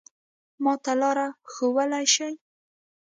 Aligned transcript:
ما 0.63 0.73
ته 0.83 0.93
لاره 1.01 1.27
ښوولای 1.51 2.05
شې؟ 2.13 2.29